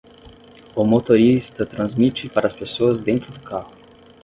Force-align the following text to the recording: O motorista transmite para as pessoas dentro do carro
O 0.75 0.83
motorista 0.83 1.63
transmite 1.63 2.27
para 2.27 2.47
as 2.47 2.53
pessoas 2.53 3.01
dentro 3.01 3.31
do 3.31 3.39
carro 3.39 3.71